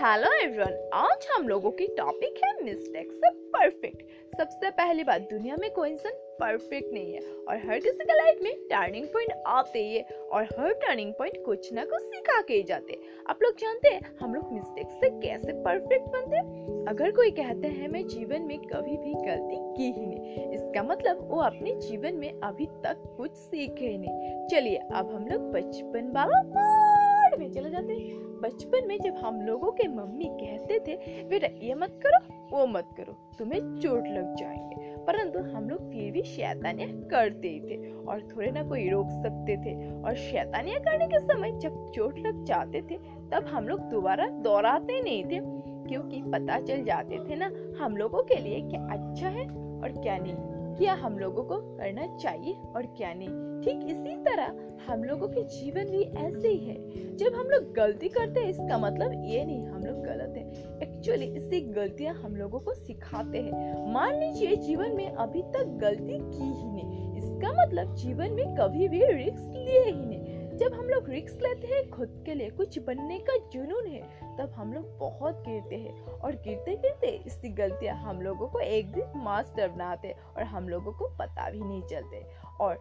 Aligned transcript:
Hello 0.00 0.30
everyone 0.34 0.90
आज 0.94 1.26
हम 1.32 1.46
लोगों 1.48 1.70
की 1.70 1.86
टॉपिक 1.86 2.40
है 2.44 2.64
मिस्टेक 2.64 3.12
से 3.12 3.28
परफेक्ट 3.30 4.02
सबसे 4.38 4.70
पहली 4.70 5.04
बात, 5.04 5.20
दुनिया 5.20 5.56
में 5.56 5.70
कोई 5.70 5.90
इंसान 5.90 6.12
परफेक्ट 6.40 6.92
नहीं 6.92 7.14
है 7.14 7.20
और 7.20 7.56
हर 7.56 7.78
किसी 7.78 8.04
के 8.04 8.12
लाइफ 8.12 8.38
में 8.42 8.52
टर्निंग 8.70 9.06
पॉइंट 9.06 9.32
आते 9.46 9.78
ही 9.78 9.96
है 9.96 10.02
और 10.32 10.44
हर 10.58 10.72
टर्निंग 10.72 11.12
पॉइंट 11.12 11.44
कुछ 11.44 11.72
ना 11.72 11.84
कुछ 11.84 12.02
सिखा 12.02 12.40
के 12.42 12.54
ही 12.54 12.62
जाते 12.62 12.98
आप 13.30 13.38
लोग 13.42 13.56
जानते 13.58 13.88
हैं, 13.88 14.16
हम 14.20 14.34
लोग 14.34 14.52
मिस्टेक 14.52 14.90
से 14.90 15.10
कैसे 15.20 15.52
परफेक्ट 15.52 16.08
बनते 16.08 16.36
हैं? 16.36 16.84
अगर 16.88 17.10
कोई 17.10 17.30
कहते 17.30 17.68
हैं, 17.68 17.88
मैं 17.88 18.06
जीवन 18.06 18.42
में 18.42 18.58
कभी 18.58 18.96
भी 18.96 19.14
गलती 19.14 19.56
की 19.76 20.00
ही 20.00 20.06
नहीं। 20.06 20.52
इसका 20.52 20.82
मतलब 20.82 21.28
वो 21.30 21.40
अपने 21.40 21.74
जीवन 21.74 22.14
में 22.14 22.40
अभी 22.40 22.66
तक 22.66 23.14
कुछ 23.16 23.30
सीखे 23.30 23.96
नहीं। 23.98 24.46
चलिए, 24.46 24.76
अब 24.76 25.14
हम 25.14 25.26
लोग 25.26 25.52
बचपन 25.52 26.12
में 27.38 27.50
चले 27.52 27.70
जाते 27.70 28.26
बचपन 28.42 28.88
में 28.88 28.98
जब 29.00 29.14
हम 29.14 29.40
लोगों 29.40 29.72
के 29.72 29.88
मम्मी 29.88 30.24
कहते 30.24 30.78
थे, 30.78 31.22
बेटा, 31.24 31.48
ये 31.66 31.74
मत 31.74 32.00
करो, 32.06 32.34
वो 32.56 32.66
मत 32.66 32.88
करो, 32.96 33.12
तुम्हें 33.38 33.78
चोट 33.78 34.06
लग 34.06 34.34
जाएँगे। 34.34 35.04
परंतु 35.04 35.38
हम 35.38 35.70
लोग 35.70 35.90
फिर 35.90 36.12
भी 36.12 36.22
शैतानियाँ 36.22 36.90
करते 36.90 37.48
ही 37.48 37.60
थे 37.60 37.92
और 37.92 38.22
थोड़े 38.22 38.50
ना 38.50 38.62
कोई 38.62 38.88
रोक 38.88 39.06
सकते 39.10 39.56
थे। 39.56 40.02
और 40.02 40.14
शैतानियाँ 40.14 40.80
करने 40.80 41.06
के 41.06 41.20
समय 41.20 41.52
जब 41.52 41.90
चोट 41.90 42.18
लग 42.18 42.44
जाते 42.44 42.82
थे, 42.82 42.98
तब 43.30 43.46
हम 43.48 43.68
लोग 43.68 43.80
दोबारा 43.80 44.28
दोहराते 44.28 45.02
नहीं 45.02 45.24
थे, 45.24 45.40
क्योंकि 45.88 46.22
पता 46.22 46.60
चल 46.60 46.84
जाते 46.84 47.18
थे 47.18 47.36
ना 47.36 47.50
हम 47.84 47.96
लोगों 47.96 48.22
के 48.22 48.36
लिए 48.36 48.60
क्या 48.60 48.82
अच्छा 48.82 49.28
है 49.28 49.46
और 49.82 49.94
क्या 50.02 50.18
नहीं। 50.18 50.55
क्या 50.78 50.94
हम 50.94 51.18
लोगों 51.18 51.44
को 51.44 51.56
करना 51.76 52.16
चाहिए 52.16 52.54
और 52.76 52.86
क्या 52.86 53.14
नहीं। 53.14 53.46
ठीक 53.62 53.90
इसी 53.90 54.16
तरह 54.16 54.54
हम 54.88 55.04
लोगों 55.04 55.28
के 55.28 55.42
जीवन 55.42 55.84
भी 55.84 56.02
ऐसे 56.02 56.48
ही 56.48 56.66
है। 56.66 57.16
जब 57.16 57.34
हम 57.34 57.46
लोग 57.46 57.72
गलती 57.74 58.08
करते 58.08 58.40
हैं, 58.40 58.48
इसका 58.48 58.78
मतलब 58.78 59.12
ये 59.24 59.44
नहीं, 59.44 59.66
हम 59.66 59.84
लोग 59.84 59.96
गलत 60.04 60.34
है। 60.36 60.44
एक्चुअली 60.82 61.26
इससे 61.26 61.60
गलतियाँ 61.60 62.14
हम 62.14 62.36
लोगों 62.36 62.60
को 62.60 62.74
सिखाते 62.74 63.38
हैं। 63.38 63.92
मान 63.92 64.20
लीजिए, 64.20 64.56
जीवन 64.56 64.92
में 64.92 65.10
अभी 65.10 65.42
तक 65.42 65.64
गलती 65.66 66.18
की 66.18 66.44
ही 66.44 66.72
नहीं। 66.72 67.06
इसका 67.16 67.66
मतलब 67.66 67.94
जीवन 67.94 68.32
में 68.32 68.56
कभी 68.56 68.88
भी 68.88 69.06
रिस्क 69.06 69.52
लिए 69.56 69.84
ही 69.84 70.06
नहीं। 70.06 70.25
लोग 71.06 71.14
रिक्स 71.14 71.38
लेते 71.42 71.66
हैं, 71.66 71.88
खुद 71.90 72.22
के 72.26 72.34
लिए 72.34 72.50
कुछ 72.50 72.78
बनने 72.86 73.18
का 73.28 73.36
जुनून 73.52 73.86
है। 73.86 74.02
तब 74.38 74.52
हम 74.56 74.72
लोग 74.72 74.98
बहुत 74.98 75.42
गिरते 75.46 75.76
हैं 75.76 75.94
और 76.04 76.32
गिरते 76.44 76.74
गिरते 76.76 77.06
इसकी 77.26 77.48
गलतियाँ 77.54 77.96
हम 77.96 78.20
लोगों 78.22 78.48
को 78.48 78.60
एक 78.60 78.90
दिन 78.92 79.22
मास्टर 79.24 79.68
बनाते 79.68 80.14
और 80.36 80.42
हम 80.44 80.68
लोगों 80.68 80.92
को 80.92 81.08
पता 81.18 81.50
भी 81.50 81.60
नहीं 81.60 81.82
चलते। 81.82 82.24
और 82.60 82.76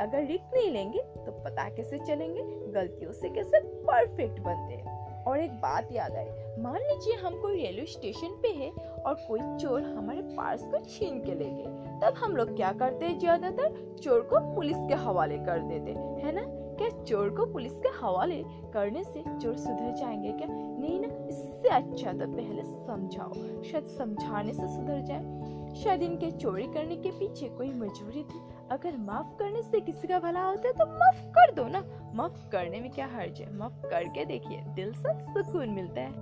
अगर 0.00 0.26
रिक्स 0.26 0.54
नहीं 0.54 0.70
लेंगे 0.70 1.02
तो 1.16 1.32
पता 1.44 1.68
कैसे 1.70 1.98
चलेंगे? 1.98 2.42
गलतियों 2.72 3.12
से 3.12 3.28
कैसे 3.30 3.60
परफेक्ट 3.60 4.40
बनते 4.40 4.74
हैं। 4.74 4.92
और 5.24 5.40
एक 5.40 5.52
बात 5.60 5.88
याद 5.92 6.16
आई 6.16 6.62
मान 6.62 6.80
लीजिए 6.80 7.14
हम 7.16 7.40
कोई 7.42 7.56
रेलवे 7.56 7.84
स्टेशन 7.86 8.34
पे 8.42 8.48
है 8.54 8.70
और 8.70 9.14
कोई 9.28 9.40
चोर 9.60 9.82
हमारे 9.82 10.22
पार्स 10.36 10.64
को 10.64 10.78
छीन 10.86 11.18
के 11.20 11.34
ले 11.34 11.50
गए। 11.52 12.00
तब 12.02 12.14
हम 12.18 12.36
लोग 12.36 12.56
क्या 12.56 12.72
करते 12.72 13.06
हैं 13.06 13.18
ज़्यादातर? 13.18 13.96
चोर 14.02 14.20
को 14.22 14.38
पुलिस 14.54 14.76
के 14.88 14.94
हवाले 15.04 15.38
कर 15.38 15.58
देते 15.62 15.90
है 16.20 16.32
ना? 16.32 16.42
क्या 16.74 17.04
चोर 17.04 17.28
को 17.30 17.46
पुलिस 17.46 17.72
के 17.72 17.88
हवाले 17.88 18.44
करने 18.46 19.04
से 19.04 19.20
चोर 19.20 19.56
सुधर 19.56 19.94
जाएँगे? 19.94 20.32
क्या 20.32 20.46
नहीं 20.50 21.00
ना, 21.00 21.26
इससे 21.26 21.68
अच्छा 21.68 22.12
तो 22.12 22.32
पहले 22.32 22.62
समझाओ। 22.62 23.32
शायद 23.62 23.84
समझाने 23.84 24.52
से 24.52 24.68
सुधर 24.68 25.00
जाए। 25.00 25.44
शायद 25.74 26.02
इनके 26.02 26.30
चोरी 26.30 26.66
करने 26.66 26.96
के 26.96 27.10
पीछे 27.10 27.48
कोई 27.48 27.68
मजबूरी 27.68 28.22
थी। 28.22 28.40
अगर 28.70 28.96
माफ़ 28.96 29.38
करने 29.38 29.62
से 29.62 29.80
किसी 29.80 30.08
का 30.08 30.18
भला 30.18 30.42
होता 30.42 30.68
है 30.68 30.74
तो 30.74 30.86
माफ़ 30.86 31.24
कर 31.28 31.54
दो 31.54 31.68
ना। 31.68 31.84
माफ़ 32.14 32.50
करने 32.50 32.80
में 32.80 32.90
क्या 32.90 33.06
हर्ज 33.06 33.40
है? 33.40 33.56
माफ़ 33.56 33.86
करके 33.86 34.24
देखिए, 34.24 34.60
दिल 34.60 34.92
से 34.92 35.42
सुकून 35.42 35.68
मिलता 35.68 36.00
है। 36.00 36.12